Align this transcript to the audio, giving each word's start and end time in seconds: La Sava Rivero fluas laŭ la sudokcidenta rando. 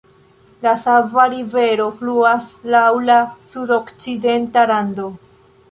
La 0.65 0.71
Sava 0.83 1.25
Rivero 1.33 1.85
fluas 1.99 2.49
laŭ 2.77 2.85
la 3.11 3.21
sudokcidenta 3.57 4.69
rando. 4.73 5.11